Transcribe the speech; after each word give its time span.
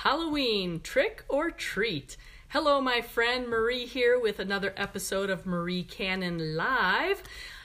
Halloween 0.00 0.80
trick 0.80 1.24
or 1.26 1.50
treat. 1.50 2.18
Hello, 2.48 2.82
my 2.82 3.00
friend 3.00 3.48
Marie 3.48 3.86
here 3.86 4.20
with 4.20 4.38
another 4.38 4.74
episode 4.76 5.30
of 5.30 5.46
Marie 5.46 5.82
Cannon 5.82 6.54
Live. 6.54 7.22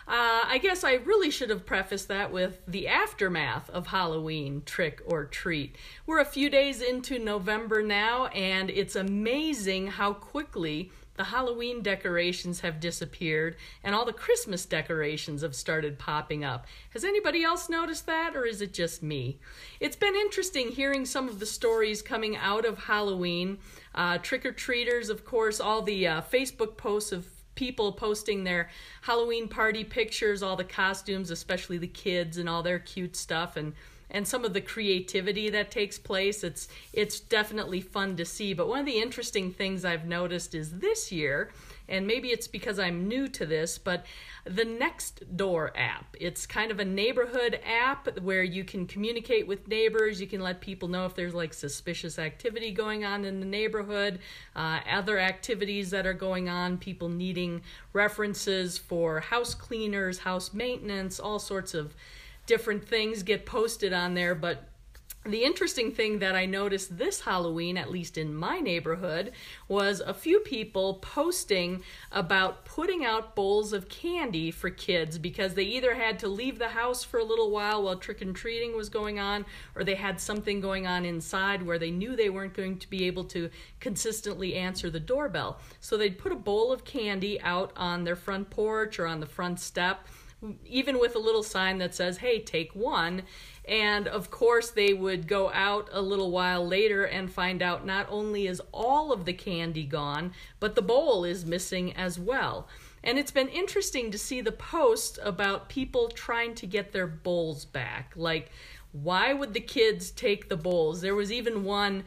Uh, 0.07 0.47
I 0.47 0.57
guess 0.63 0.85
I 0.85 0.93
really 0.93 1.29
should 1.29 1.49
have 1.49 1.65
prefaced 1.65 2.07
that 2.07 2.31
with 2.31 2.61
the 2.65 2.87
aftermath 2.87 3.69
of 3.69 3.87
Halloween 3.87 4.63
trick 4.65 5.01
or 5.05 5.25
treat. 5.25 5.75
We're 6.05 6.21
a 6.21 6.25
few 6.25 6.49
days 6.49 6.81
into 6.81 7.19
November 7.19 7.83
now, 7.83 8.27
and 8.27 8.69
it's 8.69 8.95
amazing 8.95 9.87
how 9.87 10.13
quickly 10.13 10.89
the 11.21 11.25
Halloween 11.25 11.83
decorations 11.83 12.61
have 12.61 12.79
disappeared 12.79 13.55
and 13.83 13.93
all 13.93 14.05
the 14.05 14.11
Christmas 14.11 14.65
decorations 14.65 15.43
have 15.43 15.53
started 15.53 15.99
popping 15.99 16.43
up. 16.43 16.65
Has 16.93 17.03
anybody 17.03 17.43
else 17.43 17.69
noticed 17.69 18.07
that, 18.07 18.35
or 18.35 18.43
is 18.43 18.59
it 18.59 18.73
just 18.73 19.03
me? 19.03 19.37
It's 19.79 19.95
been 19.95 20.15
interesting 20.15 20.69
hearing 20.69 21.05
some 21.05 21.29
of 21.29 21.39
the 21.39 21.45
stories 21.45 22.01
coming 22.01 22.35
out 22.37 22.65
of 22.65 22.79
Halloween. 22.79 23.59
Uh, 23.93 24.17
Trick 24.17 24.47
or 24.47 24.51
treaters, 24.51 25.09
of 25.09 25.23
course, 25.23 25.59
all 25.59 25.83
the 25.83 26.07
uh, 26.07 26.21
Facebook 26.23 26.75
posts 26.75 27.11
of 27.11 27.27
people 27.53 27.91
posting 27.91 28.43
their 28.43 28.71
Halloween 29.03 29.47
party 29.47 29.83
pictures, 29.83 30.41
all 30.41 30.55
the 30.55 30.63
costumes, 30.63 31.29
especially 31.29 31.77
the 31.77 31.85
kids 31.85 32.39
and 32.39 32.49
all 32.49 32.63
their 32.63 32.79
cute 32.79 33.15
stuff, 33.15 33.57
and 33.57 33.73
and 34.11 34.27
some 34.27 34.45
of 34.45 34.53
the 34.53 34.61
creativity 34.61 35.49
that 35.49 35.71
takes 35.71 35.97
place. 35.97 36.43
It's 36.43 36.67
it's 36.93 37.19
definitely 37.19 37.81
fun 37.81 38.17
to 38.17 38.25
see. 38.25 38.53
But 38.53 38.67
one 38.67 38.79
of 38.79 38.85
the 38.85 39.01
interesting 39.01 39.51
things 39.51 39.85
I've 39.85 40.05
noticed 40.05 40.53
is 40.53 40.79
this 40.79 41.11
year, 41.11 41.51
and 41.87 42.05
maybe 42.05 42.29
it's 42.29 42.47
because 42.47 42.77
I'm 42.77 43.07
new 43.07 43.27
to 43.29 43.45
this, 43.45 43.77
but 43.77 44.05
the 44.43 44.63
Nextdoor 44.63 45.71
app. 45.75 46.15
It's 46.19 46.45
kind 46.45 46.71
of 46.71 46.79
a 46.79 46.85
neighborhood 46.85 47.59
app 47.65 48.19
where 48.19 48.43
you 48.43 48.63
can 48.63 48.87
communicate 48.87 49.47
with 49.47 49.67
neighbors. 49.67 50.19
You 50.19 50.27
can 50.27 50.41
let 50.41 50.61
people 50.61 50.87
know 50.87 51.05
if 51.05 51.15
there's 51.15 51.33
like 51.33 51.53
suspicious 51.53 52.19
activity 52.19 52.71
going 52.71 53.05
on 53.05 53.23
in 53.23 53.39
the 53.39 53.45
neighborhood, 53.45 54.19
uh, 54.55 54.79
other 54.91 55.19
activities 55.19 55.91
that 55.91 56.05
are 56.05 56.13
going 56.13 56.49
on, 56.49 56.77
people 56.77 57.07
needing 57.07 57.61
references 57.93 58.77
for 58.77 59.19
house 59.19 59.53
cleaners, 59.53 60.19
house 60.19 60.53
maintenance, 60.53 61.19
all 61.19 61.39
sorts 61.39 61.73
of 61.73 61.93
different 62.45 62.87
things 62.87 63.23
get 63.23 63.45
posted 63.45 63.93
on 63.93 64.13
there, 64.13 64.35
but 64.35 64.67
the 65.23 65.43
interesting 65.43 65.91
thing 65.91 66.17
that 66.17 66.35
I 66.35 66.47
noticed 66.47 66.97
this 66.97 67.21
Halloween, 67.21 67.77
at 67.77 67.91
least 67.91 68.17
in 68.17 68.33
my 68.33 68.59
neighborhood, 68.59 69.33
was 69.67 69.99
a 69.99 70.15
few 70.15 70.39
people 70.39 70.95
posting 70.95 71.83
about 72.11 72.65
putting 72.65 73.05
out 73.05 73.35
bowls 73.35 73.71
of 73.71 73.87
candy 73.87 74.49
for 74.49 74.71
kids 74.71 75.19
because 75.19 75.53
they 75.53 75.63
either 75.63 75.93
had 75.93 76.17
to 76.19 76.27
leave 76.27 76.57
the 76.57 76.69
house 76.69 77.03
for 77.03 77.19
a 77.19 77.23
little 77.23 77.51
while 77.51 77.83
while 77.83 77.97
trick 77.97 78.23
and 78.23 78.35
treating 78.35 78.75
was 78.75 78.89
going 78.89 79.19
on, 79.19 79.45
or 79.75 79.83
they 79.83 79.93
had 79.93 80.19
something 80.19 80.59
going 80.59 80.87
on 80.87 81.05
inside 81.05 81.61
where 81.61 81.77
they 81.77 81.91
knew 81.91 82.15
they 82.15 82.31
weren't 82.31 82.55
going 82.55 82.79
to 82.79 82.89
be 82.89 83.05
able 83.05 83.25
to 83.25 83.47
consistently 83.79 84.55
answer 84.55 84.89
the 84.89 84.99
doorbell. 84.99 85.59
So 85.81 85.97
they'd 85.97 86.17
put 86.17 86.31
a 86.31 86.35
bowl 86.35 86.73
of 86.73 86.83
candy 86.83 87.39
out 87.41 87.73
on 87.77 88.05
their 88.05 88.15
front 88.15 88.49
porch 88.49 88.97
or 88.97 89.05
on 89.05 89.19
the 89.19 89.27
front 89.27 89.59
step 89.59 90.07
even 90.65 90.99
with 90.99 91.15
a 91.15 91.19
little 91.19 91.43
sign 91.43 91.77
that 91.79 91.93
says, 91.93 92.17
hey, 92.17 92.39
take 92.39 92.75
one. 92.75 93.23
And 93.65 94.07
of 94.07 94.31
course, 94.31 94.71
they 94.71 94.93
would 94.93 95.27
go 95.27 95.51
out 95.51 95.89
a 95.91 96.01
little 96.01 96.31
while 96.31 96.67
later 96.67 97.05
and 97.05 97.31
find 97.31 97.61
out 97.61 97.85
not 97.85 98.07
only 98.09 98.47
is 98.47 98.61
all 98.71 99.11
of 99.11 99.25
the 99.25 99.33
candy 99.33 99.85
gone, 99.85 100.33
but 100.59 100.75
the 100.75 100.81
bowl 100.81 101.23
is 101.23 101.45
missing 101.45 101.93
as 101.93 102.17
well. 102.17 102.67
And 103.03 103.17
it's 103.17 103.31
been 103.31 103.49
interesting 103.49 104.11
to 104.11 104.17
see 104.17 104.41
the 104.41 104.51
posts 104.51 105.19
about 105.21 105.69
people 105.69 106.09
trying 106.09 106.55
to 106.55 106.67
get 106.67 106.91
their 106.91 107.07
bowls 107.07 107.65
back. 107.65 108.13
Like, 108.15 108.51
why 108.91 109.33
would 109.33 109.53
the 109.53 109.61
kids 109.61 110.11
take 110.11 110.49
the 110.49 110.57
bowls? 110.57 111.01
There 111.01 111.15
was 111.15 111.31
even 111.31 111.63
one 111.63 112.03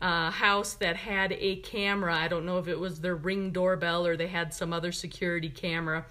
uh, 0.00 0.30
house 0.30 0.74
that 0.74 0.96
had 0.96 1.32
a 1.32 1.56
camera. 1.56 2.16
I 2.16 2.28
don't 2.28 2.46
know 2.46 2.58
if 2.58 2.68
it 2.68 2.78
was 2.78 3.00
their 3.00 3.16
ring 3.16 3.50
doorbell 3.50 4.06
or 4.06 4.16
they 4.16 4.28
had 4.28 4.54
some 4.54 4.72
other 4.72 4.92
security 4.92 5.48
camera 5.48 6.06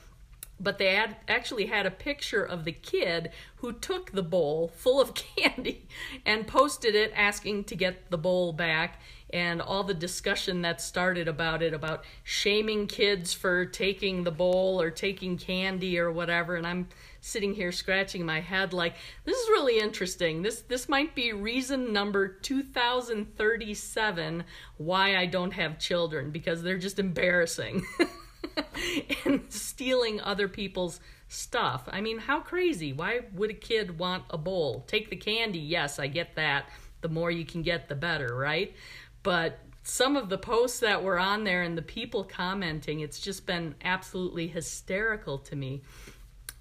but 0.60 0.78
they 0.78 0.96
had 0.96 1.18
actually 1.28 1.66
had 1.68 1.86
a 1.86 1.92
picture 1.92 2.44
of 2.44 2.66
the 2.66 2.72
kid 2.72 3.32
who 3.58 3.72
took 3.72 4.12
the 4.12 4.24
bowl 4.24 4.72
full 4.76 5.00
of 5.00 5.14
candy 5.14 5.86
and 6.26 6.48
posted 6.48 6.96
it 6.96 7.14
asking 7.16 7.64
to 7.66 7.76
get 7.76 8.10
the 8.10 8.18
bowl 8.18 8.54
back. 8.54 9.00
And 9.32 9.62
all 9.62 9.84
the 9.84 9.94
discussion 9.94 10.62
that 10.62 10.80
started 10.80 11.28
about 11.28 11.62
it 11.62 11.74
about 11.74 12.06
shaming 12.24 12.88
kids 12.88 13.34
for 13.34 13.66
taking 13.66 14.24
the 14.24 14.32
bowl 14.32 14.82
or 14.82 14.90
taking 14.90 15.38
candy 15.38 16.00
or 16.00 16.10
whatever. 16.10 16.56
And 16.56 16.66
I'm 16.66 16.88
sitting 17.20 17.54
here 17.54 17.74
scratching 17.74 18.26
my 18.26 18.40
head 18.40 18.72
like 18.72 18.96
this 19.26 19.38
is 19.38 19.50
really 19.50 19.80
interesting. 19.80 20.44
This 20.44 20.62
this 20.62 20.88
might 20.88 21.14
be 21.14 21.34
reason 21.34 21.92
number 21.92 22.30
2037 22.30 24.46
why 24.78 25.18
I 25.18 25.26
don't 25.26 25.52
have 25.52 25.78
children 25.78 26.32
because 26.32 26.64
they're 26.64 26.78
just 26.78 26.98
embarrassing 26.98 27.86
and 29.26 29.42
stealing 29.50 30.22
other 30.22 30.48
people's 30.48 31.00
stuff. 31.28 31.84
I 31.92 32.02
mean, 32.02 32.20
how 32.20 32.40
crazy? 32.40 32.94
Why 32.94 33.22
would 33.34 33.50
a 33.50 33.56
kid 33.56 34.00
want 34.00 34.24
a 34.30 34.38
bowl? 34.38 34.84
Take 34.88 35.10
the 35.10 35.16
candy, 35.16 35.60
yes, 35.60 36.00
I 36.00 36.08
get 36.08 36.36
that. 36.36 36.70
The 37.02 37.10
more 37.10 37.32
you 37.32 37.46
can 37.46 37.62
get, 37.62 37.88
the 37.90 37.96
better, 37.96 38.36
right? 38.36 38.74
But 39.24 39.60
some 39.84 40.16
of 40.16 40.30
the 40.30 40.38
posts 40.38 40.80
that 40.80 41.04
were 41.04 41.20
on 41.20 41.44
there 41.44 41.64
and 41.64 41.78
the 41.78 41.82
people 41.82 42.24
commenting, 42.24 43.02
it's 43.02 43.20
just 43.20 43.46
been 43.46 43.76
absolutely 43.84 44.48
hysterical 44.48 45.38
to 45.40 45.56
me. 45.56 45.82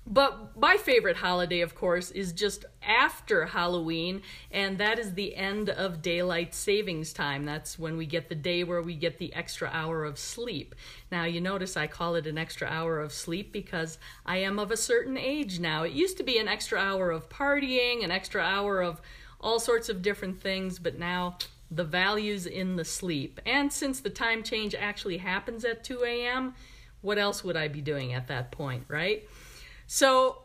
But 0.08 0.56
my 0.56 0.76
favorite 0.76 1.16
holiday, 1.16 1.62
of 1.62 1.74
course, 1.74 2.12
is 2.12 2.32
just 2.32 2.64
after 2.80 3.44
Halloween, 3.44 4.22
and 4.52 4.78
that 4.78 5.00
is 5.00 5.14
the 5.14 5.34
end 5.34 5.68
of 5.68 6.00
daylight 6.00 6.54
savings 6.54 7.12
time. 7.12 7.44
That's 7.44 7.76
when 7.76 7.96
we 7.96 8.06
get 8.06 8.28
the 8.28 8.36
day 8.36 8.62
where 8.62 8.82
we 8.82 8.94
get 8.94 9.18
the 9.18 9.34
extra 9.34 9.68
hour 9.72 10.04
of 10.04 10.16
sleep. 10.16 10.76
Now, 11.10 11.24
you 11.24 11.40
notice 11.40 11.76
I 11.76 11.88
call 11.88 12.14
it 12.14 12.28
an 12.28 12.38
extra 12.38 12.68
hour 12.68 13.00
of 13.00 13.12
sleep 13.12 13.52
because 13.52 13.98
I 14.24 14.36
am 14.36 14.60
of 14.60 14.70
a 14.70 14.76
certain 14.76 15.18
age 15.18 15.58
now. 15.58 15.82
It 15.82 15.92
used 15.92 16.18
to 16.18 16.22
be 16.22 16.38
an 16.38 16.46
extra 16.46 16.78
hour 16.78 17.10
of 17.10 17.28
partying, 17.28 18.04
an 18.04 18.12
extra 18.12 18.42
hour 18.42 18.82
of 18.82 19.00
all 19.40 19.58
sorts 19.58 19.88
of 19.88 20.02
different 20.02 20.40
things, 20.40 20.78
but 20.78 21.00
now 21.00 21.36
the 21.68 21.84
value's 21.84 22.46
in 22.46 22.76
the 22.76 22.84
sleep. 22.84 23.40
And 23.44 23.72
since 23.72 23.98
the 23.98 24.10
time 24.10 24.44
change 24.44 24.76
actually 24.76 25.18
happens 25.18 25.64
at 25.64 25.82
2 25.82 26.04
a.m., 26.04 26.54
what 27.00 27.18
else 27.18 27.42
would 27.42 27.56
I 27.56 27.66
be 27.66 27.80
doing 27.80 28.14
at 28.14 28.28
that 28.28 28.52
point, 28.52 28.84
right? 28.88 29.24
So 29.86 30.38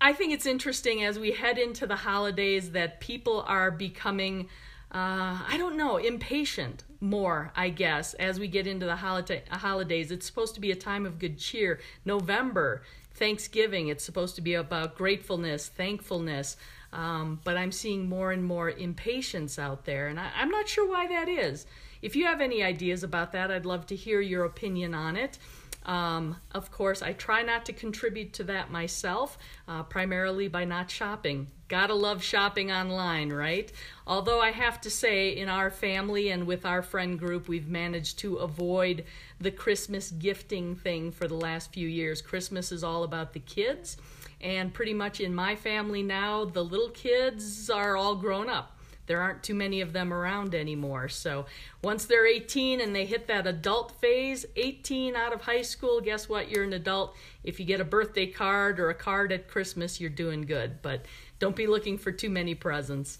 I 0.00 0.12
think 0.12 0.32
it's 0.32 0.46
interesting 0.46 1.04
as 1.04 1.18
we 1.18 1.32
head 1.32 1.58
into 1.58 1.86
the 1.86 1.96
holidays 1.96 2.72
that 2.72 3.00
people 3.00 3.44
are 3.46 3.70
becoming, 3.70 4.48
uh, 4.92 5.38
I 5.46 5.56
don't 5.58 5.76
know, 5.76 5.98
impatient 5.98 6.84
more, 7.00 7.52
I 7.54 7.68
guess, 7.68 8.14
as 8.14 8.40
we 8.40 8.48
get 8.48 8.66
into 8.66 8.86
the 8.86 8.96
holiday, 8.96 9.42
holidays. 9.50 10.10
It's 10.10 10.26
supposed 10.26 10.54
to 10.54 10.60
be 10.60 10.70
a 10.70 10.76
time 10.76 11.06
of 11.06 11.18
good 11.18 11.38
cheer. 11.38 11.80
November, 12.04 12.82
Thanksgiving, 13.14 13.88
it's 13.88 14.04
supposed 14.04 14.34
to 14.36 14.40
be 14.40 14.54
about 14.54 14.96
gratefulness, 14.96 15.68
thankfulness. 15.68 16.56
Um, 16.92 17.40
but 17.44 17.56
I'm 17.56 17.70
seeing 17.70 18.08
more 18.08 18.32
and 18.32 18.44
more 18.44 18.70
impatience 18.70 19.58
out 19.58 19.84
there, 19.84 20.08
and 20.08 20.18
I, 20.18 20.30
I'm 20.34 20.50
not 20.50 20.68
sure 20.68 20.88
why 20.88 21.06
that 21.06 21.28
is. 21.28 21.66
If 22.02 22.16
you 22.16 22.24
have 22.26 22.40
any 22.40 22.62
ideas 22.62 23.04
about 23.04 23.32
that, 23.32 23.50
I'd 23.50 23.66
love 23.66 23.86
to 23.86 23.96
hear 23.96 24.20
your 24.20 24.44
opinion 24.44 24.94
on 24.94 25.16
it. 25.16 25.38
Um, 25.84 26.36
of 26.52 26.70
course, 26.70 27.00
I 27.02 27.12
try 27.12 27.42
not 27.42 27.64
to 27.66 27.72
contribute 27.72 28.34
to 28.34 28.44
that 28.44 28.70
myself, 28.70 29.38
uh, 29.66 29.82
primarily 29.84 30.48
by 30.48 30.64
not 30.64 30.90
shopping. 30.90 31.48
Gotta 31.68 31.94
love 31.94 32.22
shopping 32.22 32.70
online, 32.70 33.32
right? 33.32 33.72
Although 34.06 34.40
I 34.40 34.50
have 34.50 34.80
to 34.82 34.90
say, 34.90 35.30
in 35.30 35.48
our 35.48 35.70
family 35.70 36.30
and 36.30 36.46
with 36.46 36.66
our 36.66 36.82
friend 36.82 37.18
group, 37.18 37.48
we've 37.48 37.68
managed 37.68 38.18
to 38.20 38.36
avoid 38.36 39.04
the 39.40 39.50
Christmas 39.50 40.10
gifting 40.10 40.74
thing 40.74 41.12
for 41.12 41.26
the 41.26 41.34
last 41.34 41.72
few 41.72 41.88
years. 41.88 42.20
Christmas 42.20 42.72
is 42.72 42.84
all 42.84 43.04
about 43.04 43.32
the 43.32 43.40
kids, 43.40 43.96
and 44.40 44.74
pretty 44.74 44.94
much 44.94 45.20
in 45.20 45.34
my 45.34 45.56
family 45.56 46.02
now, 46.02 46.44
the 46.44 46.64
little 46.64 46.90
kids 46.90 47.70
are 47.70 47.96
all 47.96 48.16
grown 48.16 48.48
up 48.48 48.76
there 49.10 49.20
aren't 49.20 49.42
too 49.42 49.56
many 49.56 49.80
of 49.80 49.92
them 49.92 50.12
around 50.12 50.54
anymore. 50.54 51.08
So 51.08 51.46
once 51.82 52.04
they're 52.04 52.28
18 52.28 52.80
and 52.80 52.94
they 52.94 53.04
hit 53.04 53.26
that 53.26 53.44
adult 53.44 53.90
phase, 54.00 54.46
18 54.54 55.16
out 55.16 55.32
of 55.32 55.40
high 55.40 55.62
school, 55.62 56.00
guess 56.00 56.28
what? 56.28 56.48
You're 56.48 56.62
an 56.62 56.74
adult. 56.74 57.16
If 57.42 57.58
you 57.58 57.66
get 57.66 57.80
a 57.80 57.84
birthday 57.84 58.28
card 58.28 58.78
or 58.78 58.88
a 58.88 58.94
card 58.94 59.32
at 59.32 59.48
Christmas, 59.48 60.00
you're 60.00 60.10
doing 60.10 60.42
good. 60.42 60.80
But 60.80 61.06
don't 61.40 61.56
be 61.56 61.66
looking 61.66 61.98
for 61.98 62.12
too 62.12 62.30
many 62.30 62.54
presents. 62.54 63.18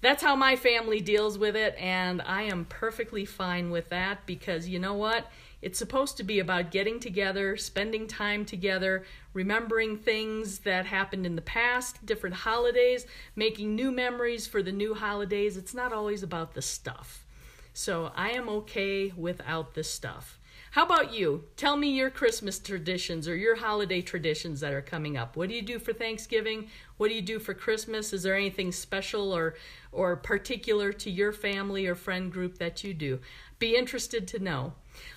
That's 0.00 0.22
how 0.22 0.34
my 0.34 0.56
family 0.56 1.00
deals 1.02 1.36
with 1.36 1.56
it, 1.56 1.74
and 1.78 2.22
I 2.22 2.44
am 2.44 2.64
perfectly 2.64 3.26
fine 3.26 3.70
with 3.70 3.90
that 3.90 4.24
because 4.24 4.66
you 4.66 4.78
know 4.78 4.94
what? 4.94 5.30
It's 5.60 5.78
supposed 5.78 6.16
to 6.18 6.22
be 6.22 6.38
about 6.38 6.70
getting 6.70 7.00
together, 7.00 7.56
spending 7.56 8.06
time 8.06 8.44
together, 8.44 9.04
remembering 9.32 9.96
things 9.96 10.60
that 10.60 10.86
happened 10.86 11.26
in 11.26 11.34
the 11.34 11.42
past, 11.42 12.06
different 12.06 12.36
holidays, 12.36 13.06
making 13.34 13.74
new 13.74 13.90
memories 13.90 14.46
for 14.46 14.62
the 14.62 14.72
new 14.72 14.94
holidays. 14.94 15.56
It's 15.56 15.74
not 15.74 15.92
always 15.92 16.22
about 16.22 16.54
the 16.54 16.62
stuff. 16.62 17.24
So 17.72 18.12
I 18.14 18.30
am 18.30 18.48
okay 18.48 19.12
without 19.16 19.74
the 19.74 19.84
stuff. 19.84 20.38
How 20.72 20.84
about 20.84 21.14
you? 21.14 21.44
Tell 21.56 21.76
me 21.76 21.88
your 21.90 22.10
Christmas 22.10 22.58
traditions 22.58 23.26
or 23.26 23.34
your 23.34 23.56
holiday 23.56 24.02
traditions 24.02 24.60
that 24.60 24.74
are 24.74 24.82
coming 24.82 25.16
up. 25.16 25.34
What 25.34 25.48
do 25.48 25.54
you 25.54 25.62
do 25.62 25.78
for 25.78 25.94
Thanksgiving? 25.94 26.68
What 26.98 27.08
do 27.08 27.14
you 27.14 27.22
do 27.22 27.38
for 27.38 27.54
Christmas? 27.54 28.12
Is 28.12 28.22
there 28.22 28.36
anything 28.36 28.72
special 28.72 29.32
or 29.32 29.54
or 29.92 30.16
particular 30.16 30.92
to 30.92 31.10
your 31.10 31.32
family 31.32 31.86
or 31.86 31.94
friend 31.94 32.30
group 32.30 32.58
that 32.58 32.84
you 32.84 32.92
do? 32.92 33.18
Be 33.58 33.76
interested 33.76 34.28
to 34.28 34.38
know. 34.38 34.74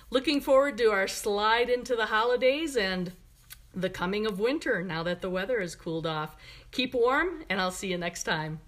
Looking 0.08 0.40
forward 0.40 0.78
to 0.78 0.90
our 0.90 1.06
slide 1.06 1.68
into 1.68 1.96
the 1.96 2.06
holidays 2.06 2.76
and 2.76 3.12
the 3.74 3.90
coming 3.90 4.26
of 4.26 4.40
winter 4.40 4.82
now 4.82 5.02
that 5.02 5.20
the 5.20 5.30
weather 5.30 5.60
has 5.60 5.74
cooled 5.74 6.06
off. 6.06 6.36
Keep 6.70 6.94
warm, 6.94 7.44
and 7.50 7.60
I'll 7.60 7.70
see 7.70 7.90
you 7.90 7.98
next 7.98 8.22
time. 8.24 8.60